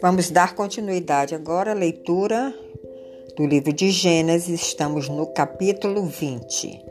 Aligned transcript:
Vamos 0.00 0.30
dar 0.30 0.54
continuidade 0.54 1.34
agora 1.34 1.70
à 1.70 1.74
leitura 1.74 2.54
do 3.36 3.46
livro 3.46 3.72
de 3.72 3.90
Gênesis, 3.90 4.60
estamos 4.60 5.08
no 5.08 5.26
capítulo 5.28 6.04
20. 6.04 6.84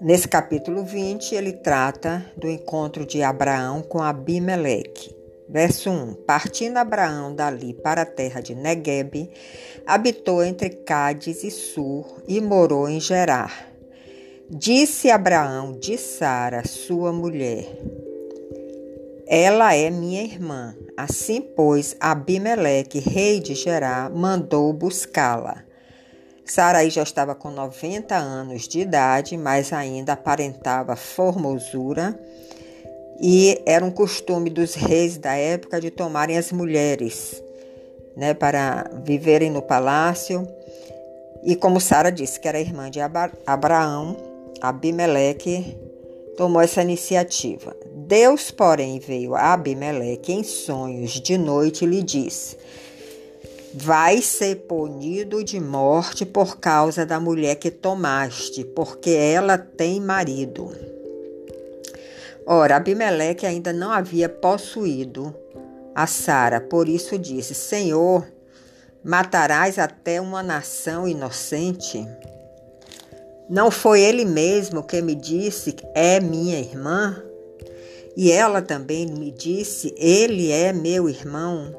Nesse 0.00 0.26
capítulo 0.26 0.84
20, 0.84 1.34
ele 1.34 1.52
trata 1.52 2.24
do 2.36 2.48
encontro 2.48 3.06
de 3.06 3.22
Abraão 3.22 3.82
com 3.82 4.02
Abimeleque. 4.02 5.14
Verso 5.48 5.90
1: 5.90 6.14
Partindo 6.26 6.78
Abraão 6.78 7.34
dali 7.34 7.74
para 7.74 8.02
a 8.02 8.06
terra 8.06 8.40
de 8.40 8.54
Negueb, 8.54 9.30
habitou 9.86 10.42
entre 10.42 10.70
Cádiz 10.70 11.44
e 11.44 11.50
Sur 11.50 12.22
e 12.26 12.40
morou 12.40 12.88
em 12.88 12.98
Gerar. 12.98 13.73
Disse 14.50 15.10
Abraão 15.10 15.72
de 15.72 15.96
Sara, 15.96 16.66
sua 16.66 17.12
mulher: 17.12 17.66
Ela 19.26 19.74
é 19.74 19.88
minha 19.90 20.22
irmã. 20.22 20.76
Assim, 20.96 21.40
pois, 21.40 21.96
Abimeleque, 21.98 22.98
rei 22.98 23.40
de 23.40 23.54
Gerar, 23.54 24.10
mandou 24.10 24.72
buscá-la. 24.72 25.64
Saraí 26.44 26.90
já 26.90 27.02
estava 27.02 27.34
com 27.34 27.50
90 27.50 28.14
anos 28.14 28.68
de 28.68 28.80
idade, 28.80 29.36
mas 29.36 29.72
ainda 29.72 30.12
aparentava 30.12 30.94
formosura 30.94 32.18
e 33.18 33.62
era 33.64 33.84
um 33.84 33.90
costume 33.90 34.50
dos 34.50 34.74
reis 34.74 35.16
da 35.16 35.34
época 35.34 35.80
de 35.80 35.90
tomarem 35.90 36.36
as 36.36 36.52
mulheres 36.52 37.42
né, 38.14 38.34
para 38.34 38.90
viverem 39.04 39.50
no 39.50 39.62
palácio. 39.62 40.46
E 41.42 41.56
como 41.56 41.80
Sara 41.80 42.10
disse 42.10 42.38
que 42.38 42.46
era 42.46 42.60
irmã 42.60 42.90
de 42.90 43.00
Abraão, 43.00 44.33
Abimeleque 44.60 45.76
tomou 46.36 46.60
essa 46.60 46.82
iniciativa. 46.82 47.76
Deus, 48.06 48.50
porém, 48.50 48.98
veio 48.98 49.34
a 49.34 49.52
Abimeleque 49.52 50.32
em 50.32 50.42
sonhos 50.42 51.12
de 51.12 51.38
noite 51.38 51.84
e 51.84 51.88
lhe 51.88 52.02
disse: 52.02 52.56
Vai 53.72 54.20
ser 54.20 54.56
punido 54.68 55.42
de 55.42 55.58
morte 55.58 56.24
por 56.24 56.58
causa 56.58 57.04
da 57.04 57.18
mulher 57.18 57.56
que 57.56 57.70
tomaste, 57.70 58.64
porque 58.64 59.10
ela 59.10 59.58
tem 59.58 60.00
marido. 60.00 60.70
Ora, 62.46 62.76
Abimeleque 62.76 63.46
ainda 63.46 63.72
não 63.72 63.90
havia 63.90 64.28
possuído 64.28 65.34
a 65.94 66.06
Sara, 66.06 66.60
por 66.60 66.88
isso 66.88 67.18
disse: 67.18 67.54
Senhor, 67.54 68.26
matarás 69.02 69.78
até 69.78 70.20
uma 70.20 70.42
nação 70.42 71.08
inocente? 71.08 72.06
Não 73.48 73.70
foi 73.70 74.00
ele 74.00 74.24
mesmo 74.24 74.82
que 74.82 75.02
me 75.02 75.14
disse: 75.14 75.76
É 75.94 76.18
minha 76.18 76.58
irmã? 76.58 77.22
E 78.16 78.32
ela 78.32 78.62
também 78.62 79.06
me 79.06 79.30
disse: 79.30 79.94
Ele 79.98 80.50
é 80.50 80.72
meu 80.72 81.08
irmão. 81.08 81.74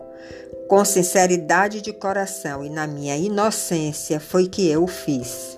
Com 0.68 0.84
sinceridade 0.84 1.82
de 1.82 1.94
coração 1.94 2.64
e 2.64 2.70
na 2.70 2.88
minha 2.88 3.16
inocência 3.16 4.20
foi 4.20 4.48
que 4.48 4.68
eu 4.70 4.88
fiz. 4.88 5.58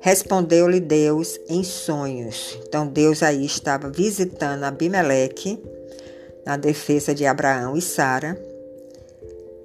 Respondeu-lhe 0.00 0.80
Deus 0.80 1.38
em 1.48 1.64
sonhos. 1.64 2.58
Então 2.66 2.86
Deus 2.86 3.22
aí 3.22 3.44
estava 3.44 3.88
visitando 3.88 4.64
Abimeleque 4.64 5.62
na 6.44 6.56
defesa 6.56 7.14
de 7.14 7.24
Abraão 7.24 7.76
e 7.76 7.80
Sara. 7.80 8.38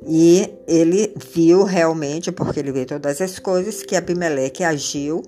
E 0.07 0.49
ele 0.67 1.13
viu 1.33 1.63
realmente, 1.63 2.31
porque 2.31 2.59
ele 2.59 2.71
vê 2.71 2.85
todas 2.85 3.19
as 3.21 3.37
coisas, 3.37 3.83
que 3.83 3.95
Abimeleque 3.95 4.63
agiu 4.63 5.21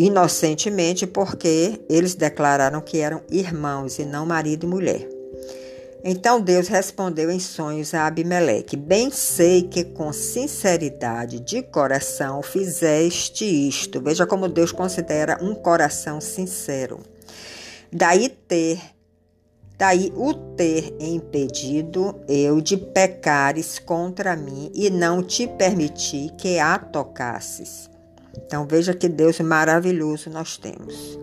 inocentemente 0.00 1.06
porque 1.06 1.78
eles 1.86 2.14
declararam 2.14 2.80
que 2.80 2.98
eram 2.98 3.20
irmãos 3.30 3.98
e 3.98 4.04
não 4.06 4.24
marido 4.24 4.64
e 4.64 4.68
mulher. 4.68 5.08
Então 6.02 6.40
Deus 6.40 6.68
respondeu 6.68 7.30
em 7.30 7.38
sonhos 7.38 7.92
a 7.92 8.06
Abimeleque: 8.06 8.78
Bem 8.78 9.10
sei 9.10 9.62
que 9.64 9.84
com 9.84 10.10
sinceridade 10.10 11.40
de 11.40 11.62
coração 11.62 12.42
fizeste 12.42 13.44
isto. 13.44 14.00
Veja 14.00 14.26
como 14.26 14.48
Deus 14.48 14.72
considera 14.72 15.38
um 15.42 15.54
coração 15.54 16.18
sincero. 16.18 17.00
Daí 17.92 18.30
ter 18.30 18.80
Daí 19.76 20.12
o 20.14 20.34
ter 20.34 20.94
impedido 21.00 22.14
eu 22.28 22.60
de 22.60 22.76
pecares 22.76 23.78
contra 23.78 24.36
mim 24.36 24.70
e 24.74 24.90
não 24.90 25.22
te 25.22 25.46
permiti 25.46 26.30
que 26.36 26.58
a 26.58 26.78
tocasses. 26.78 27.88
Então 28.36 28.66
veja 28.66 28.94
que 28.94 29.08
Deus 29.08 29.40
maravilhoso 29.40 30.30
nós 30.30 30.56
temos. 30.56 31.18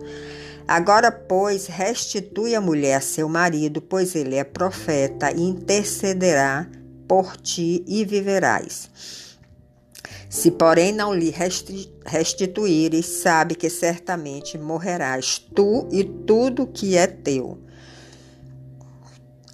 Agora, 0.66 1.10
pois, 1.10 1.66
restitui 1.66 2.54
a 2.54 2.60
mulher 2.60 2.96
a 2.96 3.00
seu 3.00 3.28
marido, 3.28 3.80
pois 3.80 4.14
ele 4.14 4.34
é 4.34 4.44
profeta 4.44 5.30
e 5.32 5.40
intercederá 5.40 6.68
por 7.08 7.38
ti 7.38 7.82
e 7.86 8.04
viverás. 8.04 8.90
Se, 10.28 10.50
porém, 10.50 10.92
não 10.92 11.14
lhe 11.14 11.34
restituíres, 12.04 13.06
sabe 13.06 13.54
que 13.54 13.70
certamente 13.70 14.58
morrerás, 14.58 15.38
tu 15.38 15.88
e 15.90 16.04
tudo 16.04 16.66
que 16.66 16.98
é 16.98 17.06
teu. 17.06 17.58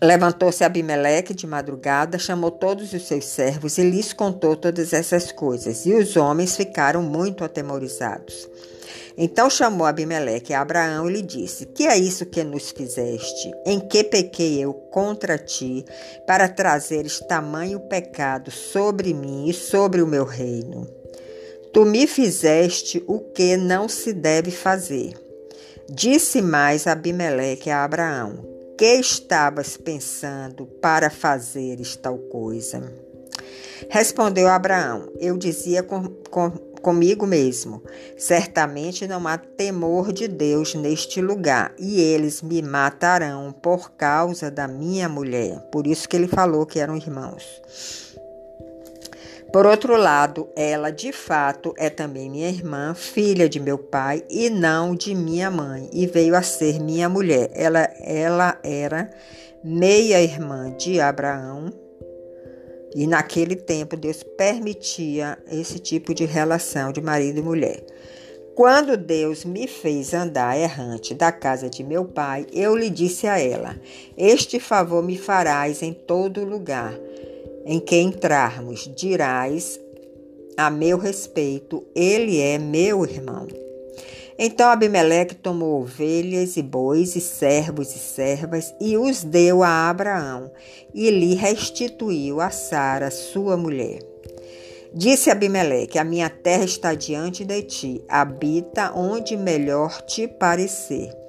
Levantou-se 0.03 0.65
Abimeleque 0.65 1.33
de 1.33 1.47
madrugada, 1.47 2.19
chamou 2.19 2.51
todos 2.51 2.93
os 2.93 3.07
seus 3.07 3.25
servos 3.25 3.79
e 3.79 3.83
lhes 3.83 4.13
contou 4.13 4.57
todas 4.57 4.93
essas 4.93 5.31
coisas, 5.31 5.87
e 5.87 5.95
os 5.95 6.17
homens 6.17 6.57
ficaram 6.57 7.03
muito 7.03 7.45
atemorizados. 7.45 8.49
Então 9.17 9.49
chamou 9.49 9.87
Abimeleque 9.87 10.53
a 10.53 10.61
Abraão 10.61 11.09
e 11.09 11.13
lhe 11.13 11.23
disse: 11.23 11.67
Que 11.67 11.87
é 11.87 11.97
isso 11.97 12.27
que 12.27 12.43
nos 12.43 12.73
fizeste? 12.73 13.53
Em 13.65 13.79
que 13.79 14.03
pequei 14.03 14.59
eu 14.59 14.75
contra 14.75 15.39
ti, 15.39 15.85
para 16.27 16.49
trazeres 16.49 17.21
tamanho 17.21 17.79
pecado 17.79 18.51
sobre 18.51 19.15
mim 19.15 19.49
e 19.49 19.55
sobre 19.55 20.03
o 20.03 20.07
meu 20.07 20.25
reino? 20.25 20.89
Tu 21.73 21.85
me 21.85 22.07
fizeste 22.07 23.03
o 23.07 23.21
que 23.21 23.57
não 23.57 23.89
se 23.89 24.13
deve 24.13 24.51
fazer. 24.51 25.15
Disse 25.89 26.43
mais 26.43 26.87
Abimeleque 26.87 27.71
a 27.71 27.85
Abraão: 27.85 28.54
Que 28.77 28.95
estavas 28.95 29.77
pensando 29.77 30.67
para 30.67 31.09
fazeres 31.09 31.97
tal 31.97 32.19
coisa? 32.19 32.93
Respondeu 33.89 34.49
Abraão: 34.49 35.13
Eu 35.21 35.37
dizia 35.37 35.83
com, 35.83 36.09
com 36.31 36.51
comigo 36.85 37.27
mesmo. 37.27 37.83
Certamente 38.19 39.09
não 39.09 39.27
há 39.27 39.39
temor 39.39 40.13
de 40.13 40.29
Deus 40.29 40.75
neste 40.75 41.23
lugar, 41.23 41.75
e 41.79 41.99
eles 41.99 42.43
me 42.43 42.61
matarão 42.61 43.53
por 43.53 43.93
causa 43.93 44.51
da 44.51 44.69
minha 44.69 45.09
mulher. 45.09 45.59
Por 45.73 45.87
isso 45.87 46.07
que 46.07 46.15
ele 46.15 46.29
falou 46.29 46.67
que 46.67 46.79
eram 46.79 46.95
irmãos. 46.95 47.45
Por 49.55 49.67
outro 49.67 49.97
lado, 49.97 50.49
ela 50.57 50.91
de 50.91 51.13
fato 51.13 51.73
é 51.79 51.89
também 51.89 52.29
minha 52.29 52.49
irmã, 52.49 52.93
filha 52.93 53.49
de 53.49 53.61
meu 53.61 53.79
pai 53.79 54.25
e 54.29 54.51
não 54.51 54.97
de 54.97 55.15
minha 55.15 55.49
mãe, 55.49 55.89
e 55.93 56.09
veio 56.09 56.35
a 56.35 56.43
ser 56.43 56.81
minha 56.81 57.09
mulher. 57.09 57.53
Ela, 57.55 57.89
ela 58.01 58.59
era 58.65 59.09
meia-irmã 59.63 60.73
de 60.77 61.01
Abraão, 61.01 61.73
e 62.97 63.07
naquele 63.07 63.55
tempo 63.55 63.97
Deus 63.97 64.25
permitia 64.25 65.39
esse 65.49 65.79
tipo 65.79 66.13
de 66.13 66.25
relação 66.25 66.91
de 66.91 67.01
marido 67.01 67.39
e 67.39 67.43
mulher. 67.43 67.87
Quando 68.57 68.97
Deus 68.97 69.45
me 69.45 69.69
fez 69.69 70.13
andar 70.15 70.59
errante 70.59 71.15
da 71.15 71.31
casa 71.31 71.71
de 71.71 71.85
meu 71.85 72.05
pai, 72.05 72.45
eu 72.53 72.77
lhe 72.77 72.91
disse 72.91 73.29
a 73.29 73.39
ela: 73.39 73.77
Este 74.19 74.59
favor 74.59 75.01
me 75.01 75.17
farás 75.17 75.81
em 75.81 75.93
todo 75.93 76.45
lugar 76.45 76.93
em 77.65 77.81
que 77.81 77.97
entrarmos, 77.97 78.91
dirás 78.95 79.81
a 80.57 80.71
meu 80.71 80.99
respeito: 80.99 81.85
Ele 81.95 82.41
é 82.41 82.59
meu 82.59 83.05
irmão. 83.05 83.47
Então 84.39 84.69
Abimeleque 84.69 85.35
tomou 85.35 85.83
ovelhas 85.83 86.57
e 86.57 86.63
bois 86.63 87.15
e 87.15 87.21
servos 87.21 87.95
e 87.95 87.99
servas 87.99 88.75
e 88.81 88.97
os 88.97 89.23
deu 89.23 89.63
a 89.63 89.89
Abraão 89.89 90.51
e 90.93 91.09
lhe 91.09 91.35
restituiu 91.35 92.41
a 92.41 92.51
Sara, 92.51 93.13
sua 93.13 93.57
mulher. 93.57 94.01
Disse 94.93 95.31
Abimeleque: 95.31 95.99
A 95.99 96.05
minha 96.05 96.29
terra 96.29 96.65
está 96.65 96.95
diante 96.95 97.45
de 97.45 97.63
ti, 97.63 98.05
habita 98.09 98.93
onde 98.95 99.37
melhor 99.37 100.03
te 100.03 100.27
parecer. 100.27 101.24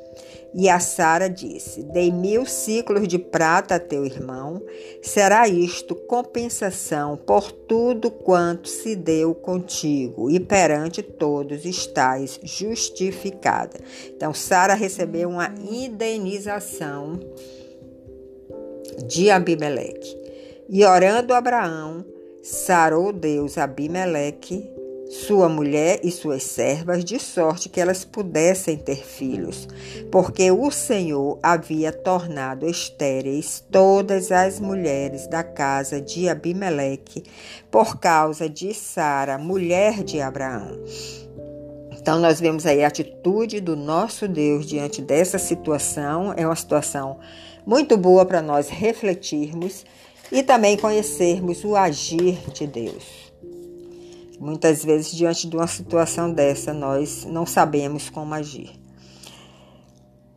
E 0.58 0.70
a 0.70 0.80
Sara 0.80 1.30
disse: 1.30 1.84
Dei 1.84 2.10
mil 2.10 2.46
ciclos 2.46 3.06
de 3.10 3.20
prata 3.20 3.76
a 3.76 3.80
teu 3.80 4.06
irmão, 4.06 4.64
será 5.02 5.50
isto 5.50 5.94
compensação 5.94 7.18
por 7.18 7.52
tudo 7.52 8.10
quanto 8.10 8.70
se 8.70 8.96
deu 8.96 9.36
contigo, 9.36 10.32
e 10.32 10.40
perante 10.40 11.04
todos 11.04 11.66
estás 11.66 12.40
justificada. 12.42 13.78
Então, 14.16 14.34
Sara 14.34 14.74
recebeu 14.74 15.28
uma 15.28 15.54
indenização 15.70 17.20
de 19.06 19.30
Abimeleque. 19.30 20.18
E 20.70 20.86
orando 20.86 21.34
Abraão, 21.34 22.06
sarou 22.42 23.12
Deus 23.12 23.58
Abimeleque, 23.58 24.75
sua 25.16 25.48
mulher 25.48 26.02
e 26.04 26.12
suas 26.12 26.44
servas, 26.44 27.04
de 27.04 27.18
sorte 27.18 27.70
que 27.70 27.80
elas 27.80 28.04
pudessem 28.04 28.78
ter 28.78 28.98
filhos, 28.98 29.68
porque 30.12 30.52
o 30.52 30.70
Senhor 30.70 31.40
havia 31.42 31.92
tornado 31.92 32.68
estéreis 32.68 33.64
todas 33.72 34.32
as 34.32 34.60
mulheres 34.60 35.26
da 35.28 35.44
casa 35.44 36.02
de 36.02 36.28
Abimeleque, 36.28 37.24
por 37.72 37.98
causa 37.98 38.50
de 38.50 38.74
Sara, 38.74 39.38
mulher 39.38 40.04
de 40.04 40.20
Abraão. 40.20 40.84
Então, 41.92 42.20
nós 42.20 42.40
vemos 42.40 42.66
aí 42.66 42.84
a 42.84 42.88
atitude 42.88 43.60
do 43.60 43.76
nosso 43.76 44.28
Deus 44.28 44.68
diante 44.68 45.02
dessa 45.02 45.40
situação. 45.40 46.34
É 46.38 46.46
uma 46.46 46.56
situação 46.56 47.18
muito 47.66 47.98
boa 47.98 48.26
para 48.26 48.44
nós 48.44 48.70
refletirmos 48.70 49.84
e 50.32 50.44
também 50.44 50.78
conhecermos 50.78 51.64
o 51.64 51.76
agir 51.76 52.38
de 52.54 52.68
Deus. 52.68 53.25
Muitas 54.40 54.84
vezes, 54.84 55.16
diante 55.16 55.48
de 55.48 55.56
uma 55.56 55.68
situação 55.68 56.32
dessa, 56.32 56.74
nós 56.74 57.26
não 57.26 57.46
sabemos 57.46 58.10
como 58.10 58.34
agir. 58.34 58.72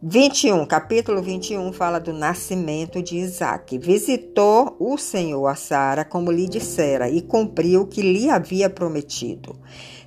21, 0.01 0.65
capítulo 0.65 1.21
21 1.21 1.73
fala 1.73 1.99
do 1.99 2.13
nascimento 2.13 3.03
de 3.03 3.17
Isaac. 3.17 3.77
Visitou 3.79 4.77
o 4.79 4.97
Senhor 4.97 5.45
a 5.49 5.57
Sara 5.57 6.05
como 6.05 6.31
lhe 6.31 6.49
dissera 6.49 7.11
e 7.11 7.21
cumpriu 7.21 7.81
o 7.81 7.87
que 7.89 8.01
lhe 8.01 8.31
havia 8.31 8.71
prometido. 8.71 9.59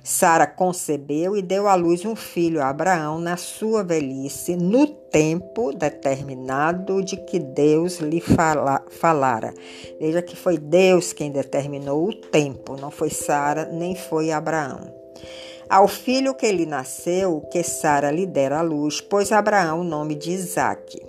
Sara 0.02 0.46
concebeu 0.46 1.36
e 1.36 1.42
deu 1.42 1.68
à 1.68 1.74
luz 1.74 2.06
um 2.06 2.16
filho 2.16 2.62
a 2.62 2.70
Abraão 2.70 3.18
na 3.18 3.36
sua 3.36 3.84
velhice, 3.84 4.56
no 4.56 4.86
tempo 4.86 5.74
determinado 5.74 7.04
de 7.04 7.18
que 7.18 7.38
Deus 7.38 7.98
lhe 7.98 8.18
fala, 8.22 8.82
falara. 8.88 9.52
Veja 10.00 10.22
que 10.22 10.34
foi 10.34 10.56
Deus 10.56 11.12
quem 11.12 11.30
determinou 11.30 12.08
o 12.08 12.14
tempo, 12.14 12.78
não 12.80 12.90
foi 12.90 13.10
Sara 13.10 13.66
nem 13.66 13.94
foi 13.94 14.32
Abraão. 14.32 15.02
Ao 15.72 15.88
filho 15.88 16.34
que 16.34 16.52
lhe 16.52 16.66
nasceu, 16.66 17.40
que 17.50 17.62
Sara 17.62 18.10
lhe 18.10 18.26
dera 18.26 18.58
à 18.58 18.60
luz, 18.60 19.00
pôs 19.00 19.32
Abraão 19.32 19.80
o 19.80 19.84
nome 19.84 20.14
de 20.14 20.30
Isaque. 20.30 21.00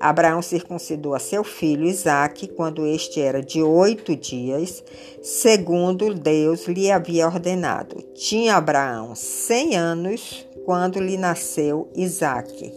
Abraão 0.00 0.42
circuncidou 0.42 1.14
a 1.14 1.20
seu 1.20 1.44
filho 1.44 1.86
Isaque 1.86 2.48
quando 2.48 2.84
este 2.84 3.20
era 3.20 3.40
de 3.40 3.62
oito 3.62 4.16
dias, 4.16 4.82
segundo 5.22 6.12
Deus 6.12 6.66
lhe 6.66 6.90
havia 6.90 7.28
ordenado. 7.28 8.02
Tinha 8.12 8.56
Abraão 8.56 9.14
cem 9.14 9.76
anos 9.76 10.44
quando 10.64 10.98
lhe 10.98 11.16
nasceu 11.16 11.88
Isaque, 11.94 12.74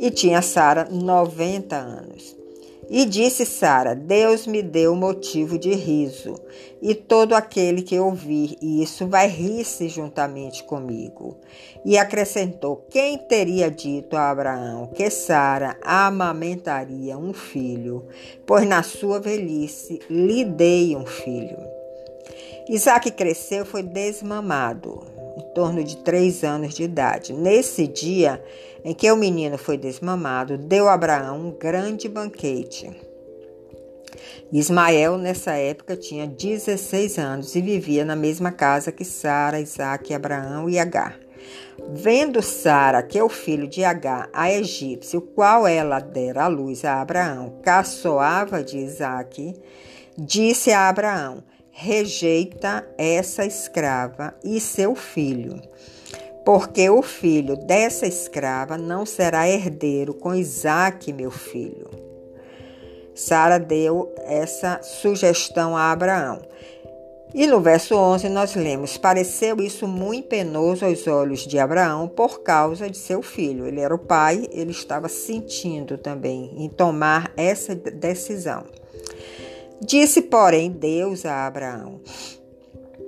e 0.00 0.10
tinha 0.10 0.40
Sara 0.40 0.88
noventa 0.90 1.76
anos. 1.76 2.37
E 2.90 3.04
disse 3.04 3.44
Sara: 3.44 3.94
Deus 3.94 4.46
me 4.46 4.62
deu 4.62 4.94
motivo 4.94 5.58
de 5.58 5.74
riso, 5.74 6.34
e 6.80 6.94
todo 6.94 7.34
aquele 7.34 7.82
que 7.82 7.98
ouvir 7.98 8.56
isso 8.62 9.06
vai 9.06 9.28
rir-se 9.28 9.88
juntamente 9.88 10.64
comigo. 10.64 11.36
E 11.84 11.98
acrescentou: 11.98 12.86
Quem 12.88 13.18
teria 13.18 13.70
dito 13.70 14.16
a 14.16 14.30
Abraão 14.30 14.86
que 14.94 15.10
Sara 15.10 15.76
amamentaria 15.82 17.18
um 17.18 17.34
filho, 17.34 18.06
pois 18.46 18.66
na 18.66 18.82
sua 18.82 19.20
velhice 19.20 20.00
lhe 20.08 20.44
dei 20.44 20.96
um 20.96 21.04
filho. 21.04 21.58
Isaac 22.70 23.10
cresceu, 23.10 23.64
foi 23.64 23.82
desmamado, 23.82 25.17
em 25.38 25.54
torno 25.54 25.84
de 25.84 25.96
três 25.98 26.42
anos 26.42 26.74
de 26.74 26.82
idade. 26.82 27.32
Nesse 27.32 27.86
dia, 27.86 28.42
em 28.84 28.92
que 28.92 29.10
o 29.10 29.16
menino 29.16 29.56
foi 29.56 29.76
desmamado, 29.76 30.58
deu 30.58 30.88
a 30.88 30.94
Abraão 30.94 31.48
um 31.48 31.50
grande 31.50 32.08
banquete. 32.08 32.90
Ismael, 34.52 35.18
nessa 35.18 35.52
época, 35.52 35.96
tinha 35.96 36.26
16 36.26 37.18
anos 37.18 37.54
e 37.54 37.60
vivia 37.60 38.04
na 38.04 38.16
mesma 38.16 38.50
casa 38.50 38.90
que 38.90 39.04
Sara, 39.04 39.60
Isaac, 39.60 40.12
Abraão 40.12 40.68
e 40.68 40.78
Agar. 40.78 41.18
Vendo 41.90 42.42
Sara 42.42 43.02
que 43.02 43.20
o 43.20 43.28
filho 43.28 43.68
de 43.68 43.84
Agar, 43.84 44.28
a 44.32 44.50
egípcia, 44.50 45.18
o 45.18 45.22
qual 45.22 45.66
ela 45.66 46.00
dera 46.00 46.44
à 46.44 46.48
luz 46.48 46.84
a 46.84 47.00
Abraão, 47.00 47.60
caçoava 47.62 48.62
de 48.62 48.78
Isaac, 48.78 49.54
disse 50.16 50.72
a 50.72 50.88
Abraão: 50.88 51.42
Rejeita 51.80 52.84
essa 52.98 53.46
escrava 53.46 54.34
e 54.42 54.60
seu 54.60 54.96
filho 54.96 55.62
porque 56.44 56.88
o 56.88 57.02
filho 57.02 57.56
dessa 57.56 58.06
escrava 58.06 58.78
não 58.78 59.04
será 59.04 59.46
herdeiro 59.46 60.14
com 60.14 60.34
Isaque, 60.34 61.12
meu 61.12 61.30
filho. 61.30 61.90
Sara 63.14 63.58
deu 63.58 64.10
essa 64.24 64.80
sugestão 64.82 65.76
a 65.76 65.92
Abraão. 65.92 66.40
E 67.34 67.46
no 67.46 67.60
verso 67.60 67.94
11 67.94 68.30
nós 68.30 68.54
lemos: 68.54 68.96
Pareceu 68.96 69.58
isso 69.58 69.86
muito 69.86 70.28
penoso 70.28 70.86
aos 70.86 71.06
olhos 71.06 71.46
de 71.46 71.58
Abraão 71.58 72.08
por 72.08 72.42
causa 72.42 72.88
de 72.88 72.96
seu 72.96 73.20
filho. 73.20 73.66
Ele 73.66 73.80
era 73.80 73.94
o 73.94 73.98
pai, 73.98 74.48
ele 74.50 74.70
estava 74.70 75.06
sentindo 75.06 75.98
também 75.98 76.54
em 76.56 76.70
tomar 76.70 77.30
essa 77.36 77.74
decisão. 77.74 78.64
Disse, 79.80 80.22
porém, 80.22 80.70
Deus 80.70 81.24
a 81.24 81.46
Abraão: 81.46 82.00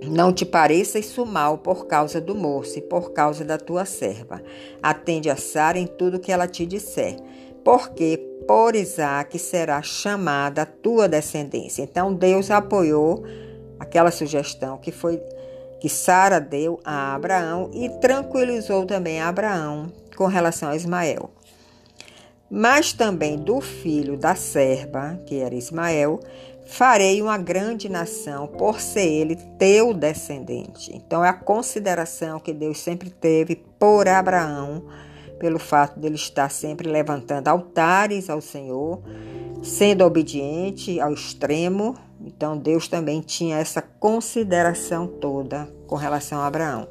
não 0.09 0.33
te 0.33 0.47
pareça 0.47 0.99
isso 0.99 1.27
mal 1.27 1.59
por 1.59 1.87
causa 1.87 2.21
do 2.21 2.35
moço 2.35 2.79
e 2.79 2.83
por 2.83 3.13
causa 3.13 3.45
da 3.45 3.59
tua 3.59 3.85
serva. 3.85 4.43
Atende 4.83 5.29
a 5.29 5.37
Sara 5.37 5.79
em 5.79 5.87
tudo 5.87 6.21
que 6.21 6.33
ela 6.33 6.49
te 6.49 6.65
disser, 6.65 7.17
porque 7.63 8.17
por 8.47 8.75
Isaac 8.75 9.39
será 9.39 9.83
chamada 9.83 10.63
a 10.63 10.67
tua 10.67 11.07
descendência. 11.07 11.83
Então 11.83 12.15
Deus 12.15 12.51
apoiou 12.51 13.25
aquela 13.79 14.11
sugestão 14.11 14.79
que 14.79 14.91
foi 14.91 15.21
que 15.81 15.89
Sara 15.89 16.39
deu 16.39 16.81
a 16.85 17.15
Abraão 17.15 17.71
e 17.73 17.89
tranquilizou 18.01 18.85
também 18.87 19.21
Abraão 19.21 19.93
com 20.17 20.27
relação 20.27 20.71
a 20.71 20.77
Ismael. 20.77 21.31
Mas 22.51 22.93
também 22.93 23.39
do 23.39 23.61
filho 23.61 24.17
da 24.17 24.35
serva, 24.35 25.21
que 25.25 25.39
era 25.39 25.55
Ismael, 25.55 26.19
farei 26.71 27.21
uma 27.21 27.37
grande 27.37 27.89
nação 27.89 28.47
por 28.47 28.81
ser 28.81 29.05
ele 29.05 29.37
teu 29.59 29.93
descendente. 29.93 30.95
Então 30.95 31.25
é 31.25 31.29
a 31.29 31.35
consideração 31.35 32.39
que 32.39 32.53
Deus 32.53 32.79
sempre 32.79 33.11
teve 33.11 33.57
por 33.79 34.09
Abraão, 34.09 34.85
pelo 35.39 35.59
fato 35.59 35.99
dele 35.99 36.15
estar 36.15 36.49
sempre 36.49 36.89
levantando 36.89 37.49
altares 37.49 38.31
ao 38.31 38.41
Senhor, 38.41 39.03
sendo 39.63 40.05
obediente 40.05 41.01
ao 41.01 41.13
extremo. 41.13 41.97
Então 42.25 42.57
Deus 42.57 42.87
também 42.87 43.21
tinha 43.21 43.59
essa 43.59 43.83
consideração 43.83 45.09
toda 45.09 45.69
com 45.89 45.97
relação 45.97 46.39
a 46.39 46.47
Abraão. 46.47 46.87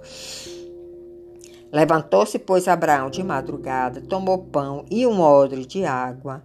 Levantou-se, 1.72 2.38
pois, 2.38 2.68
Abraão 2.68 3.10
de 3.10 3.24
madrugada, 3.24 4.02
tomou 4.02 4.40
pão 4.40 4.83
e 4.90 5.06
um 5.06 5.21
odre 5.21 5.66
de 5.66 5.86
água, 5.86 6.44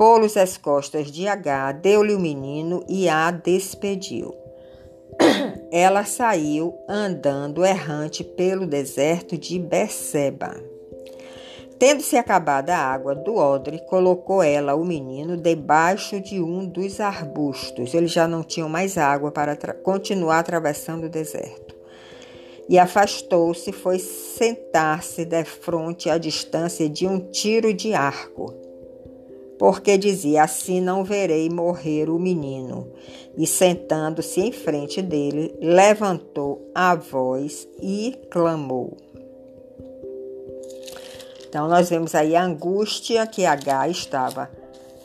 pô-los 0.00 0.34
às 0.38 0.56
costas 0.56 1.10
de 1.10 1.28
H, 1.28 1.72
deu-lhe 1.72 2.14
o 2.14 2.18
menino 2.18 2.82
e 2.88 3.06
a 3.06 3.30
despediu. 3.30 4.34
Ela 5.70 6.06
saiu 6.06 6.74
andando 6.88 7.66
errante 7.66 8.24
pelo 8.24 8.66
deserto 8.66 9.36
de 9.36 9.58
Beceba. 9.58 10.58
Tendo-se 11.78 12.16
acabado 12.16 12.70
a 12.70 12.78
água 12.78 13.14
do 13.14 13.36
odre, 13.36 13.78
colocou 13.90 14.42
ela 14.42 14.74
o 14.74 14.86
menino 14.86 15.36
debaixo 15.36 16.18
de 16.18 16.40
um 16.40 16.66
dos 16.66 16.98
arbustos. 16.98 17.92
Eles 17.92 18.10
já 18.10 18.26
não 18.26 18.42
tinham 18.42 18.70
mais 18.70 18.96
água 18.96 19.30
para 19.30 19.54
continuar 19.74 20.38
atravessando 20.38 21.04
o 21.04 21.10
deserto. 21.10 21.76
E 22.70 22.78
afastou-se, 22.78 23.70
foi 23.70 23.98
sentar-se 23.98 25.26
de 25.26 25.44
frente 25.44 26.08
à 26.08 26.16
distância 26.16 26.88
de 26.88 27.06
um 27.06 27.18
tiro 27.18 27.74
de 27.74 27.92
arco 27.92 28.59
porque 29.60 29.98
dizia: 29.98 30.44
Assim 30.44 30.80
não 30.80 31.04
verei 31.04 31.50
morrer 31.50 32.08
o 32.08 32.18
menino. 32.18 32.90
E 33.36 33.46
sentando-se 33.46 34.40
em 34.40 34.50
frente 34.50 35.02
dele, 35.02 35.54
levantou 35.60 36.70
a 36.74 36.94
voz 36.94 37.68
e 37.78 38.18
clamou. 38.30 38.96
Então, 41.46 41.68
nós 41.68 41.90
vemos 41.90 42.14
aí 42.14 42.34
a 42.34 42.42
angústia 42.42 43.26
que 43.26 43.44
H 43.44 43.88
estava 43.88 44.50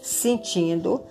sentindo 0.02 1.04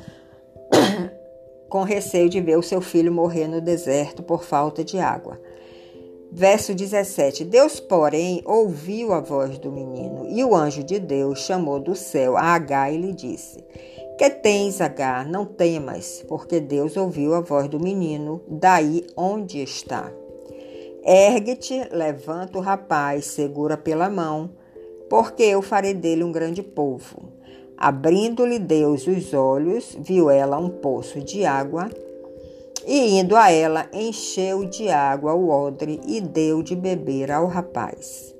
com 1.68 1.82
receio 1.82 2.30
de 2.30 2.40
ver 2.40 2.56
o 2.56 2.62
seu 2.62 2.80
filho 2.80 3.12
morrer 3.12 3.46
no 3.46 3.60
deserto 3.60 4.22
por 4.22 4.42
falta 4.42 4.82
de 4.82 4.98
água. 4.98 5.38
Verso 6.36 6.74
17: 6.74 7.44
Deus, 7.44 7.78
porém, 7.78 8.42
ouviu 8.44 9.12
a 9.12 9.20
voz 9.20 9.56
do 9.56 9.70
menino, 9.70 10.26
e 10.28 10.42
o 10.42 10.52
anjo 10.52 10.82
de 10.82 10.98
Deus 10.98 11.38
chamou 11.38 11.78
do 11.78 11.94
céu 11.94 12.36
a 12.36 12.54
Agar 12.56 12.92
e 12.92 12.96
lhe 12.96 13.12
disse: 13.12 13.62
Que 14.18 14.28
tens, 14.28 14.80
Agar? 14.80 15.28
Não 15.28 15.44
temas, 15.44 16.24
porque 16.26 16.58
Deus 16.58 16.96
ouviu 16.96 17.34
a 17.34 17.40
voz 17.40 17.68
do 17.68 17.78
menino, 17.78 18.42
daí 18.48 19.06
onde 19.16 19.62
está. 19.62 20.12
Ergue-te, 21.04 21.88
levanta 21.92 22.58
o 22.58 22.60
rapaz, 22.60 23.26
segura 23.26 23.76
pela 23.76 24.10
mão, 24.10 24.50
porque 25.08 25.44
eu 25.44 25.62
farei 25.62 25.94
dele 25.94 26.24
um 26.24 26.32
grande 26.32 26.64
povo. 26.64 27.28
Abrindo-lhe 27.76 28.58
Deus 28.58 29.06
os 29.06 29.32
olhos, 29.32 29.96
viu 30.00 30.28
ela 30.28 30.58
um 30.58 30.68
poço 30.68 31.20
de 31.20 31.44
água 31.44 31.88
E 32.86 33.18
indo 33.18 33.36
a 33.36 33.50
ela, 33.50 33.88
encheu 33.92 34.64
de 34.64 34.88
água 34.88 35.34
o 35.34 35.48
odre 35.48 36.00
e 36.06 36.20
deu 36.20 36.62
de 36.62 36.76
beber 36.76 37.30
ao 37.30 37.46
rapaz. 37.46 38.34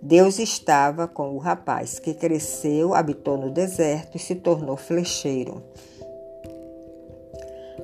Deus 0.00 0.38
estava 0.38 1.06
com 1.06 1.34
o 1.34 1.38
rapaz, 1.38 1.98
que 1.98 2.12
cresceu, 2.12 2.94
habitou 2.94 3.36
no 3.36 3.50
deserto 3.50 4.16
e 4.16 4.18
se 4.18 4.34
tornou 4.34 4.76
flecheiro. 4.76 5.62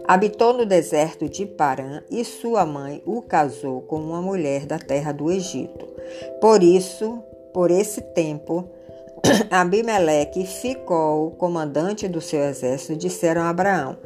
Habitou 0.07 0.55
no 0.55 0.65
deserto 0.65 1.29
de 1.29 1.45
Parã 1.45 2.03
e 2.11 2.25
sua 2.25 2.65
mãe 2.65 3.03
o 3.05 3.21
casou 3.21 3.83
com 3.83 4.01
uma 4.01 4.23
mulher 4.23 4.65
da 4.65 4.79
terra 4.79 5.13
do 5.13 5.31
Egito. 5.31 5.87
Por 6.41 6.63
isso, 6.63 7.23
por 7.53 7.71
esse 7.71 8.01
tempo, 8.01 8.69
Abimeleque 9.51 10.47
ficou 10.47 11.33
comandante 11.33 12.09
do 12.09 12.21
seu 12.21 12.41
exército, 12.41 12.97
disseram 12.97 13.43
a 13.43 13.51
Abraão: 13.51 13.97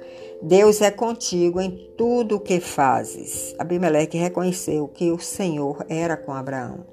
Deus 0.43 0.81
é 0.81 0.91
contigo 0.91 1.61
em 1.61 1.71
tudo 1.97 2.37
o 2.37 2.41
que 2.41 2.59
fazes. 2.59 3.55
Abimeleque 3.61 4.19
reconheceu 4.19 4.89
que 4.89 5.13
o 5.13 5.19
Senhor 5.19 5.87
era 5.89 6.17
com 6.17 6.33
Abraão. 6.33 6.85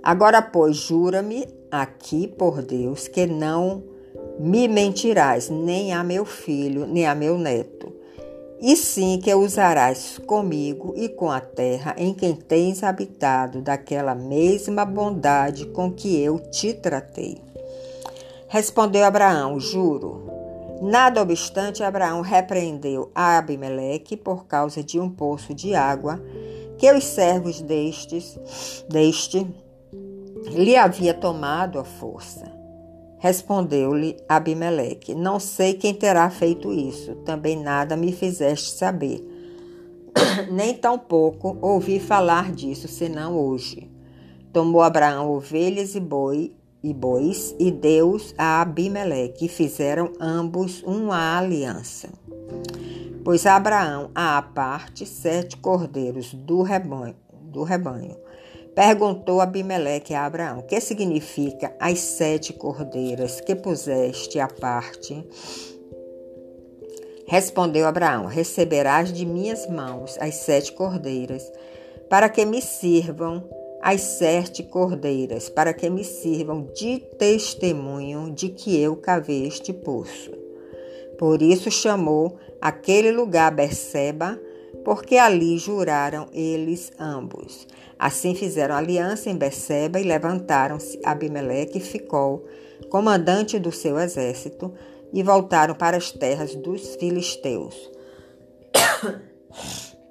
Agora, 0.00 0.40
pois, 0.40 0.76
jura-me 0.76 1.46
aqui 1.70 2.28
por 2.28 2.62
Deus 2.62 3.08
que 3.08 3.26
não 3.26 3.82
me 4.38 4.68
mentirás, 4.68 5.48
nem 5.48 5.92
a 5.92 6.04
meu 6.04 6.24
filho, 6.24 6.86
nem 6.86 7.06
a 7.06 7.14
meu 7.14 7.36
neto. 7.36 7.92
E 8.60 8.76
sim 8.76 9.18
que 9.20 9.34
usarás 9.34 10.18
comigo 10.24 10.94
e 10.96 11.08
com 11.08 11.28
a 11.28 11.40
terra 11.40 11.96
em 11.98 12.14
quem 12.14 12.32
tens 12.32 12.84
habitado 12.84 13.60
daquela 13.60 14.14
mesma 14.14 14.84
bondade 14.84 15.66
com 15.66 15.92
que 15.92 16.22
eu 16.22 16.38
te 16.38 16.72
tratei. 16.72 17.38
Respondeu 18.46 19.04
Abraão: 19.04 19.58
Juro. 19.58 20.21
Nada 20.82 21.22
obstante, 21.22 21.84
Abraão 21.84 22.22
repreendeu 22.22 23.12
a 23.14 23.38
Abimeleque 23.38 24.16
por 24.16 24.46
causa 24.46 24.82
de 24.82 24.98
um 24.98 25.08
poço 25.08 25.54
de 25.54 25.76
água 25.76 26.20
que 26.76 26.90
os 26.92 27.04
servos 27.04 27.62
destes, 27.62 28.36
deste 28.88 29.46
lhe 30.50 30.74
havia 30.74 31.14
tomado 31.14 31.78
a 31.78 31.84
força. 31.84 32.50
Respondeu-lhe 33.20 34.16
Abimeleque: 34.28 35.14
Não 35.14 35.38
sei 35.38 35.74
quem 35.74 35.94
terá 35.94 36.28
feito 36.28 36.72
isso, 36.72 37.14
também 37.24 37.56
nada 37.56 37.96
me 37.96 38.10
fizeste 38.10 38.72
saber. 38.72 39.24
Nem 40.50 40.74
tampouco 40.74 41.56
ouvi 41.62 42.00
falar 42.00 42.50
disso, 42.50 42.88
senão 42.88 43.38
hoje. 43.38 43.88
Tomou 44.52 44.82
Abraão 44.82 45.30
ovelhas 45.30 45.94
e 45.94 46.00
boi 46.00 46.52
e 46.82 46.92
bois 46.92 47.54
e 47.58 47.70
deu-os 47.70 48.34
a 48.36 48.60
Abimeleque, 48.60 49.46
e 49.46 49.48
fizeram 49.48 50.12
ambos 50.20 50.82
uma 50.82 51.38
aliança. 51.38 52.08
Pois 53.24 53.46
Abraão, 53.46 54.10
à 54.14 54.42
parte, 54.42 55.06
sete 55.06 55.56
cordeiros 55.56 56.34
do 56.34 56.62
rebanho, 56.62 57.16
do 57.32 57.62
rebanho 57.62 58.16
Perguntou 58.74 59.42
Abimeleque 59.42 60.14
a 60.14 60.24
Abraão: 60.24 60.62
Que 60.62 60.80
significa 60.80 61.74
as 61.78 61.98
sete 61.98 62.54
cordeiras 62.54 63.40
que 63.40 63.54
puseste 63.54 64.40
à 64.40 64.48
parte? 64.48 65.26
Respondeu 67.26 67.86
Abraão: 67.86 68.24
Receberás 68.24 69.12
de 69.12 69.26
minhas 69.26 69.68
mãos 69.68 70.16
as 70.18 70.36
sete 70.36 70.72
cordeiras, 70.72 71.52
para 72.08 72.30
que 72.30 72.46
me 72.46 72.62
sirvam 72.62 73.44
as 73.82 74.00
sete 74.00 74.62
cordeiras, 74.62 75.48
para 75.48 75.74
que 75.74 75.90
me 75.90 76.04
sirvam 76.04 76.68
de 76.72 76.98
testemunho 77.18 78.30
de 78.30 78.48
que 78.48 78.80
eu 78.80 78.94
cavei 78.96 79.46
este 79.46 79.72
poço. 79.72 80.30
Por 81.18 81.42
isso 81.42 81.70
chamou 81.70 82.38
aquele 82.60 83.10
lugar 83.10 83.50
Berseba, 83.52 84.40
porque 84.84 85.16
ali 85.16 85.58
juraram 85.58 86.28
eles 86.32 86.92
ambos. 86.98 87.66
Assim 87.98 88.34
fizeram 88.34 88.74
aliança 88.74 89.28
em 89.28 89.36
Beceba 89.36 90.00
e 90.00 90.04
levantaram-se 90.04 90.98
Abimeleque 91.04 91.78
e 91.78 91.80
ficou 91.80 92.46
comandante 92.88 93.58
do 93.58 93.70
seu 93.70 93.98
exército, 93.98 94.72
e 95.12 95.22
voltaram 95.22 95.74
para 95.74 95.96
as 95.96 96.10
terras 96.10 96.54
dos 96.54 96.96
filisteus. 96.96 97.90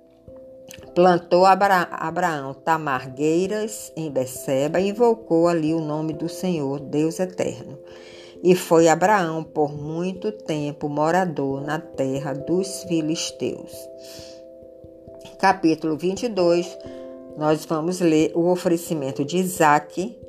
Plantou 0.94 1.46
Abra 1.46 1.88
Abraão 1.92 2.54
tamargueiras 2.54 3.94
em 3.96 4.12
Beceba 4.12 4.80
e 4.80 4.90
invocou 4.90 5.48
ali 5.48 5.74
o 5.74 5.80
nome 5.80 6.12
do 6.12 6.28
Senhor, 6.28 6.80
Deus 6.80 7.20
eterno. 7.20 7.80
E 8.44 8.56
foi 8.56 8.88
Abraão 8.88 9.44
por 9.44 9.72
muito 9.72 10.32
tempo 10.32 10.90
morador 10.90 11.62
na 11.62 11.80
terra 11.80 12.34
dos 12.34 12.84
filisteus. 12.84 13.72
Capítulo 15.40 15.96
22 15.98 16.78
nós 17.38 17.66
vamos 17.66 18.02
ler 18.02 18.32
o 18.36 18.50
oferecimento 18.52 19.24
de 19.24 19.38
Isaac 19.38 20.20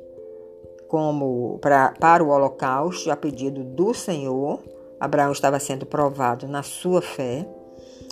como 0.87 1.57
pra, 1.59 1.93
para 1.99 2.23
o 2.23 2.29
holocausto, 2.29 3.11
a 3.11 3.17
pedido 3.17 3.63
do 3.63 3.93
Senhor. 3.93 4.61
Abraão 4.99 5.31
estava 5.31 5.59
sendo 5.59 5.85
provado 5.85 6.47
na 6.47 6.63
sua 6.63 7.01
fé 7.01 7.47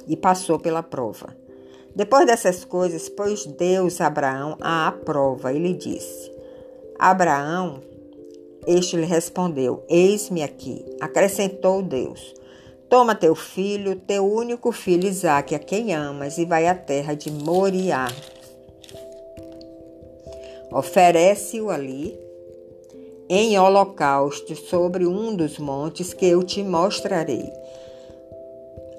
e 0.07 0.17
passou 0.17 0.59
pela 0.59 0.83
prova. 0.83 1.40
Depois 1.95 2.25
dessas 2.25 2.63
coisas, 2.63 3.09
pôs 3.09 3.45
Deus 3.45 3.99
Abraão 3.99 4.57
à 4.61 4.91
prova 4.91 5.53
e 5.53 5.59
lhe 5.59 5.73
disse: 5.73 6.31
Abraão, 6.97 7.81
este 8.67 8.95
lhe 8.95 9.05
respondeu: 9.05 9.83
Eis-me 9.89 10.43
aqui. 10.43 10.85
Acrescentou 10.99 11.81
Deus: 11.81 12.33
Toma 12.89 13.15
teu 13.15 13.35
filho, 13.35 13.95
teu 13.95 14.25
único 14.25 14.71
filho 14.71 15.07
Isaque, 15.07 15.55
a 15.55 15.59
quem 15.59 15.93
amas, 15.93 16.37
e 16.37 16.45
vai 16.45 16.67
à 16.67 16.75
terra 16.75 17.13
de 17.13 17.31
Moriá 17.31 18.07
Oferece-o 20.71 21.69
ali 21.69 22.17
em 23.27 23.59
holocausto 23.59 24.55
sobre 24.55 25.05
um 25.05 25.35
dos 25.35 25.59
montes 25.59 26.13
que 26.13 26.25
eu 26.25 26.43
te 26.43 26.63
mostrarei. 26.63 27.43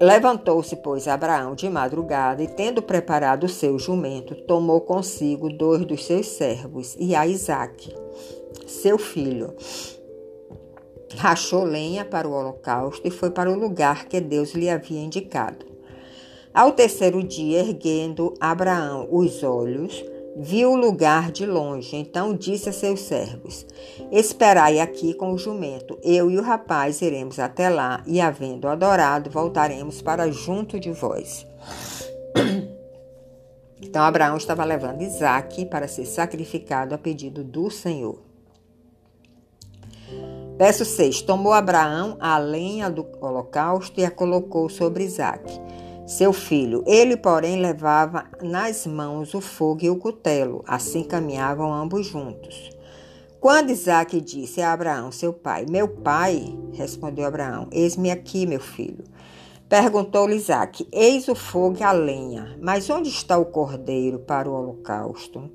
Levantou-se, 0.03 0.75
pois, 0.75 1.07
Abraão 1.07 1.55
de 1.55 1.69
madrugada 1.69 2.43
e, 2.43 2.47
tendo 2.47 2.81
preparado 2.81 3.45
o 3.45 3.49
seu 3.49 3.79
jumento, 3.79 4.35
tomou 4.35 4.81
consigo 4.81 5.47
dois 5.47 5.85
dos 5.85 6.05
seus 6.05 6.27
servos 6.27 6.93
e 6.99 7.15
a 7.15 7.25
Isaque, 7.25 7.95
seu 8.67 8.97
filho. 8.97 9.55
Rachou 11.15 11.63
lenha 11.63 12.03
para 12.03 12.27
o 12.27 12.33
holocausto 12.33 13.07
e 13.07 13.11
foi 13.11 13.29
para 13.29 13.49
o 13.49 13.57
lugar 13.57 14.09
que 14.09 14.19
Deus 14.19 14.53
lhe 14.53 14.69
havia 14.69 14.99
indicado. 14.99 15.65
Ao 16.53 16.73
terceiro 16.73 17.23
dia, 17.23 17.59
erguendo 17.59 18.33
Abraão 18.41 19.07
os 19.09 19.41
olhos, 19.41 20.03
viu 20.35 20.71
o 20.71 20.75
lugar 20.75 21.31
de 21.31 21.45
longe, 21.45 21.95
então 21.95 22.35
disse 22.35 22.69
a 22.69 22.73
seus 22.73 23.01
servos: 23.01 23.65
Esperai 24.11 24.79
aqui 24.79 25.13
com 25.13 25.33
o 25.33 25.37
jumento, 25.37 25.97
eu 26.03 26.29
e 26.29 26.37
o 26.37 26.41
rapaz 26.41 27.01
iremos 27.01 27.39
até 27.39 27.69
lá, 27.69 28.03
e 28.05 28.19
havendo 28.19 28.67
adorado, 28.67 29.29
voltaremos 29.29 30.01
para 30.01 30.31
junto 30.31 30.79
de 30.79 30.91
vós. 30.91 31.45
Então 33.85 34.01
Abraão 34.01 34.37
estava 34.37 34.63
levando 34.63 35.01
Isaque 35.01 35.65
para 35.65 35.89
ser 35.89 36.05
sacrificado 36.05 36.95
a 36.95 36.97
pedido 36.97 37.43
do 37.43 37.69
Senhor. 37.69 38.17
Verso 40.57 40.85
6: 40.85 41.21
Tomou 41.23 41.51
Abraão 41.51 42.15
a 42.17 42.37
lenha 42.37 42.89
do 42.89 43.05
holocausto 43.19 43.99
e 43.99 44.05
a 44.05 44.09
colocou 44.09 44.69
sobre 44.69 45.03
Isaque 45.03 45.59
seu 46.05 46.33
filho. 46.33 46.83
Ele, 46.85 47.15
porém, 47.15 47.61
levava 47.61 48.25
nas 48.41 48.85
mãos 48.85 49.33
o 49.33 49.41
fogo 49.41 49.83
e 49.83 49.89
o 49.89 49.97
cutelo. 49.97 50.63
Assim 50.67 51.03
caminhavam 51.03 51.73
ambos 51.73 52.07
juntos. 52.07 52.71
Quando 53.39 53.71
Isaac 53.71 54.19
disse 54.21 54.61
a 54.61 54.71
Abraão, 54.71 55.11
seu 55.11 55.33
pai, 55.33 55.65
Meu 55.69 55.87
pai, 55.87 56.57
respondeu 56.71 57.25
Abraão, 57.25 57.67
eis-me 57.71 58.09
aqui, 58.09 58.45
meu 58.45 58.59
filho. 58.59 59.03
Perguntou-lhe 59.67 60.35
Isaac, 60.35 60.87
Eis 60.91 61.27
o 61.27 61.35
fogo 61.35 61.77
e 61.79 61.83
a 61.83 61.91
lenha, 61.91 62.57
mas 62.61 62.89
onde 62.89 63.09
está 63.09 63.37
o 63.37 63.45
cordeiro 63.45 64.19
para 64.19 64.49
o 64.49 64.53
holocausto? 64.53 65.49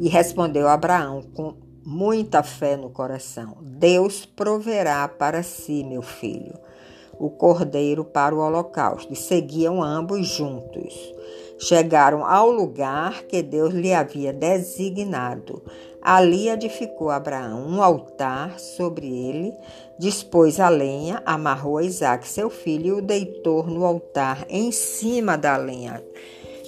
E 0.00 0.08
respondeu 0.08 0.66
Abraão 0.66 1.22
com 1.34 1.54
muita 1.84 2.42
fé 2.42 2.76
no 2.76 2.90
coração: 2.90 3.58
Deus 3.60 4.24
proverá 4.24 5.06
para 5.06 5.42
si, 5.42 5.84
meu 5.84 6.02
filho 6.02 6.54
o 7.22 7.30
cordeiro 7.30 8.04
para 8.04 8.34
o 8.34 8.40
holocausto, 8.40 9.12
e 9.12 9.16
seguiam 9.16 9.80
ambos 9.80 10.26
juntos. 10.26 11.14
Chegaram 11.56 12.26
ao 12.26 12.50
lugar 12.50 13.22
que 13.22 13.40
Deus 13.40 13.72
lhe 13.72 13.94
havia 13.94 14.32
designado. 14.32 15.62
Ali 16.02 16.48
edificou 16.48 17.10
Abraão 17.10 17.64
um 17.64 17.80
altar 17.80 18.58
sobre 18.58 19.06
ele, 19.06 19.54
dispôs 19.96 20.58
a 20.58 20.68
lenha, 20.68 21.22
amarrou 21.24 21.80
Isaac, 21.80 22.26
seu 22.26 22.50
filho, 22.50 22.86
e 22.86 22.92
o 22.98 23.00
deitou 23.00 23.62
no 23.68 23.86
altar 23.86 24.44
em 24.48 24.72
cima 24.72 25.38
da 25.38 25.56
lenha. 25.56 26.02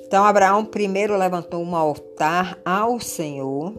Então, 0.07 0.25
Abraão 0.25 0.65
primeiro 0.65 1.19
levantou 1.19 1.61
um 1.61 1.75
altar 1.75 2.61
ao 2.65 3.01
Senhor, 3.01 3.73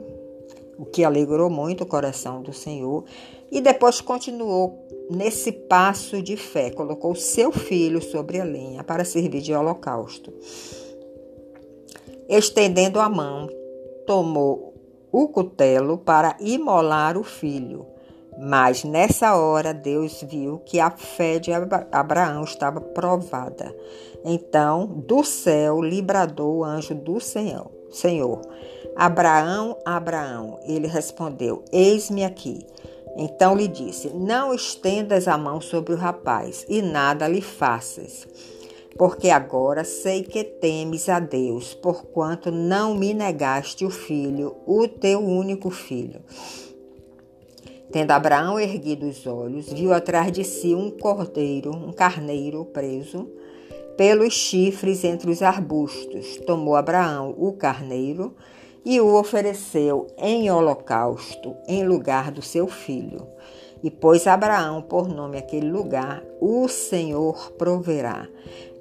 o 0.78 0.84
que 0.84 1.06
alegrou 1.06 1.50
muito 1.50 1.86
o 1.86 1.88
coração 1.88 2.42
do 2.42 2.52
Senhor, 2.52 3.06
e 3.50 3.62
depois 3.62 4.02
continuou 4.02 4.85
nesse 5.10 5.52
passo 5.52 6.22
de 6.22 6.38
fé, 6.38 6.72
colocou 6.72 7.16
seu 7.16 7.52
filho 7.52 8.02
sobre 8.02 8.40
a 8.40 8.44
lenha 8.44 8.84
para 8.84 9.06
servir 9.06 9.42
de 9.42 9.54
holocausto. 9.54 10.34
Estendendo 12.28 13.00
a 13.00 13.08
mão, 13.08 13.50
tomou 14.06 14.74
o 15.12 15.28
cutelo 15.28 15.98
para 15.98 16.36
imolar 16.40 17.18
o 17.18 17.24
filho. 17.24 17.86
Mas 18.38 18.84
nessa 18.84 19.36
hora 19.36 19.74
Deus 19.74 20.22
viu 20.28 20.60
que 20.60 20.80
a 20.80 20.92
fé 20.92 21.40
de 21.40 21.52
Abraão 21.92 22.44
estava 22.44 22.82
provada. 22.82 23.74
Então, 24.26 24.88
do 24.88 25.24
céu 25.24 25.82
lhe 25.82 26.06
o 26.40 26.64
anjo 26.64 26.94
do 26.94 27.20
Senhor. 27.22 27.72
Senhor, 27.90 28.42
Abraão, 28.96 29.78
Abraão. 29.86 30.60
Ele 30.64 30.88
respondeu: 30.88 31.64
Eis-me 31.72 32.26
aqui. 32.26 32.66
Então 33.16 33.56
lhe 33.56 33.68
disse: 33.68 34.10
Não 34.10 34.54
estendas 34.54 35.28
a 35.28 35.38
mão 35.38 35.62
sobre 35.62 35.94
o 35.94 35.98
rapaz 35.98 36.66
e 36.68 36.82
nada 36.82 37.28
lhe 37.28 37.42
faças, 37.42 38.28
porque 38.98 39.30
agora 39.30 39.84
sei 39.84 40.24
que 40.24 40.44
temes 40.44 41.08
a 41.08 41.20
Deus, 41.20 41.74
porquanto 41.74 42.52
não 42.52 42.94
me 42.94 43.14
negaste 43.14 43.86
o 43.86 43.90
filho, 43.90 44.56
o 44.66 44.88
teu 44.88 45.20
único 45.20 45.70
filho. 45.70 46.22
Tendo 47.92 48.12
Abraão 48.12 48.60
erguido 48.60 49.08
os 49.08 49.26
olhos, 49.26 49.72
viu 49.72 49.94
atrás 49.94 50.30
de 50.32 50.44
si 50.44 50.76
um 50.76 50.90
cordeiro, 50.90 51.74
um 51.74 51.94
carneiro 51.94 52.66
preso 52.66 53.30
pelos 53.96 54.34
chifres 54.34 55.06
entre 55.06 55.32
os 55.32 55.42
arbustos. 55.42 56.38
Tomou 56.46 56.76
Abraão 56.76 57.34
o 57.38 57.54
carneiro 57.54 58.36
e 58.86 59.02
o 59.02 59.16
ofereceu 59.16 60.08
em 60.16 60.52
holocausto 60.52 61.56
em 61.68 61.84
lugar 61.84 62.32
do 62.32 62.42
seu 62.42 62.68
filho. 62.68 63.28
E 63.84 63.90
pôs 63.90 64.28
Abraão 64.28 64.82
por 64.82 65.08
nome 65.08 65.38
aquele 65.38 65.70
lugar, 65.70 66.24
o 66.40 66.68
Senhor 66.68 67.52
proverá. 67.54 68.28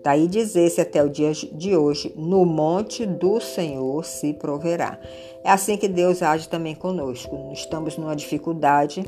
Daí 0.05 0.29
dizer-se 0.29 0.83
até 0.83 1.03
o 1.03 1.09
dia 1.09 1.33
de 1.33 1.75
hoje, 1.75 2.13
no 2.15 2.45
monte 2.45 3.07
do 3.07 3.41
Senhor 3.41 4.05
se 4.05 4.35
proverá. 4.35 5.01
É 5.43 5.51
assim 5.51 5.79
que 5.79 5.89
Deus 5.89 6.23
age 6.23 6.47
também 6.47 6.75
conosco. 6.75 7.51
Estamos 7.55 7.97
numa 7.97 8.15
dificuldade, 8.15 9.03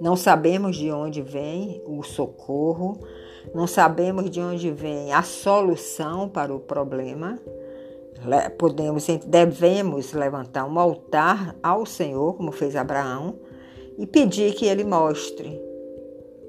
não 0.00 0.14
sabemos 0.14 0.76
de 0.76 0.92
onde 0.92 1.22
vem 1.22 1.82
o 1.84 2.04
socorro, 2.04 3.00
não 3.52 3.66
sabemos 3.66 4.30
de 4.30 4.40
onde 4.40 4.70
vem 4.70 5.12
a 5.12 5.22
solução 5.22 6.28
para 6.28 6.54
o 6.54 6.60
problema, 6.60 7.38
podemos, 8.58 9.06
devemos 9.26 10.12
levantar 10.12 10.64
um 10.64 10.78
altar 10.78 11.54
ao 11.62 11.86
Senhor, 11.86 12.34
como 12.34 12.52
fez 12.52 12.74
Abraão, 12.76 13.36
e 13.96 14.06
pedir 14.06 14.54
que 14.54 14.66
ele 14.66 14.84
mostre 14.84 15.60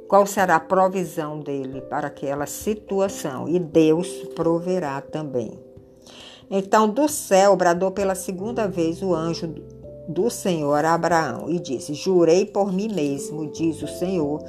qual 0.07 0.25
será 0.25 0.55
a 0.55 0.59
provisão 0.59 1.39
dele 1.39 1.81
para 1.81 2.07
aquela 2.07 2.45
situação, 2.45 3.47
e 3.47 3.59
Deus 3.59 4.07
proverá 4.35 4.99
também. 5.01 5.59
Então, 6.49 6.89
do 6.89 7.07
céu 7.07 7.55
bradou 7.55 7.91
pela 7.91 8.15
segunda 8.15 8.67
vez 8.67 9.03
o 9.03 9.13
anjo 9.13 9.53
do 10.07 10.31
Senhor 10.31 10.83
a 10.83 10.95
Abraão 10.95 11.47
e 11.47 11.59
disse: 11.59 11.93
Jurei 11.93 12.43
por 12.43 12.73
mim 12.73 12.91
mesmo, 12.91 13.51
diz 13.51 13.83
o 13.83 13.87
Senhor, 13.87 14.43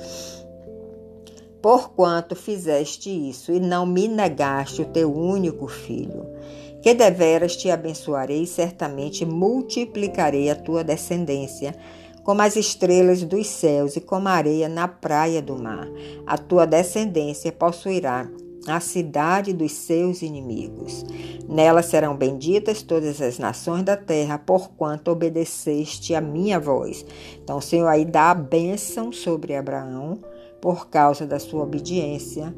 porquanto 1.60 2.34
fizeste 2.34 3.10
isso 3.10 3.52
e 3.52 3.60
não 3.60 3.84
me 3.84 4.08
negaste 4.08 4.80
o 4.80 4.86
teu 4.86 5.14
único 5.14 5.68
filho 5.68 6.24
que 6.82 6.94
deveras 6.94 7.56
te 7.56 7.70
abençoarei 7.70 8.42
e 8.42 8.46
certamente 8.46 9.24
multiplicarei 9.24 10.50
a 10.50 10.54
tua 10.54 10.82
descendência 10.82 11.74
como 12.22 12.42
as 12.42 12.56
estrelas 12.56 13.22
dos 13.22 13.46
céus 13.46 13.96
e 13.96 14.00
como 14.00 14.28
a 14.28 14.32
areia 14.32 14.68
na 14.68 14.86
praia 14.86 15.40
do 15.40 15.56
mar. 15.56 15.88
A 16.26 16.36
tua 16.38 16.66
descendência 16.66 17.50
possuirá 17.50 18.28
a 18.66 18.78
cidade 18.78 19.52
dos 19.52 19.72
seus 19.72 20.22
inimigos. 20.22 21.04
Nela 21.48 21.82
serão 21.82 22.14
benditas 22.14 22.82
todas 22.82 23.20
as 23.20 23.38
nações 23.38 23.82
da 23.82 23.96
terra, 23.96 24.38
porquanto 24.38 25.10
obedeceste 25.10 26.14
a 26.14 26.20
minha 26.20 26.60
voz. 26.60 27.04
Então, 27.42 27.58
o 27.58 27.62
Senhor 27.62 27.88
aí 27.88 28.04
dá 28.04 28.30
a 28.30 28.34
bênção 28.34 29.10
sobre 29.12 29.56
Abraão 29.56 30.18
por 30.60 30.88
causa 30.88 31.26
da 31.26 31.38
sua 31.38 31.62
obediência 31.62 32.54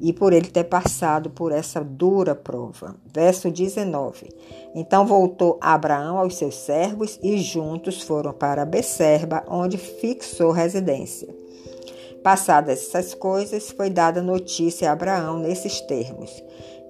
e 0.00 0.12
por 0.12 0.32
ele 0.32 0.48
ter 0.48 0.64
passado 0.64 1.30
por 1.30 1.52
essa 1.52 1.82
dura 1.82 2.34
prova. 2.34 2.94
Verso 3.12 3.50
19. 3.50 4.28
Então 4.74 5.06
voltou 5.06 5.58
Abraão 5.60 6.18
aos 6.18 6.36
seus 6.36 6.54
servos 6.54 7.18
e 7.22 7.38
juntos 7.38 8.02
foram 8.02 8.32
para 8.32 8.64
Becerba, 8.64 9.44
onde 9.48 9.76
fixou 9.76 10.50
residência. 10.50 11.28
Passadas 12.22 12.80
essas 12.80 13.14
coisas, 13.14 13.70
foi 13.70 13.90
dada 13.90 14.20
notícia 14.20 14.90
a 14.90 14.92
Abraão 14.92 15.38
nesses 15.38 15.80
termos: 15.80 16.30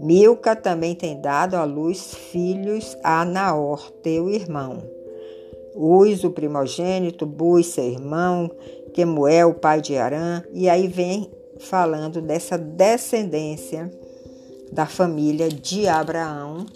Milca 0.00 0.56
também 0.56 0.94
tem 0.94 1.20
dado 1.20 1.54
à 1.54 1.64
luz 1.64 2.14
filhos 2.14 2.96
a 3.04 3.24
Naor, 3.24 3.90
teu 4.02 4.28
irmão. 4.30 4.82
Uz, 5.74 6.24
o 6.24 6.30
primogênito, 6.30 7.24
Bus, 7.24 7.66
seu 7.66 7.84
irmão, 7.84 8.50
Quemuel, 8.92 9.54
pai 9.54 9.80
de 9.80 9.96
Arã, 9.96 10.42
e 10.52 10.68
aí 10.68 10.88
vem 10.88 11.30
falando 11.58 12.20
dessa 12.20 12.56
descendência 12.56 13.90
da 14.72 14.86
família 14.86 15.48
de 15.48 15.88
Abraão, 15.88 16.66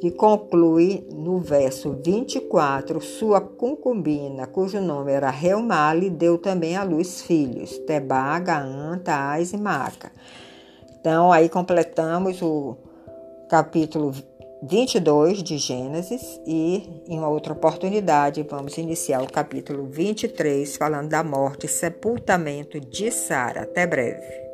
que 0.00 0.10
conclui 0.10 1.06
no 1.12 1.38
verso 1.40 1.96
24: 2.04 3.00
sua 3.00 3.40
concubina, 3.40 4.46
cujo 4.46 4.80
nome 4.80 5.12
era 5.12 5.30
Reumale, 5.30 6.10
deu 6.10 6.38
também 6.38 6.76
à 6.76 6.82
luz 6.82 7.22
filhos, 7.22 7.78
Tebá, 7.78 8.38
Gaã, 8.38 8.98
Taás 8.98 9.52
e 9.52 9.56
Maaca. 9.56 10.12
Então, 11.00 11.32
aí 11.32 11.48
completamos 11.48 12.42
o 12.42 12.76
capítulo 13.48 14.12
22 14.68 15.42
de 15.42 15.58
Gênesis 15.58 16.40
e 16.44 17.02
em 17.08 17.18
uma 17.18 17.28
outra 17.28 17.52
oportunidade 17.52 18.42
vamos 18.42 18.76
iniciar 18.78 19.22
o 19.22 19.30
capítulo 19.30 19.86
23 19.86 20.76
falando 20.76 21.08
da 21.08 21.22
morte 21.22 21.66
e 21.66 21.68
sepultamento 21.68 22.80
de 22.80 23.10
Sara. 23.12 23.62
Até 23.62 23.86
breve. 23.86 24.45